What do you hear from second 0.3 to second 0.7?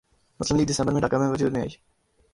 Muslim league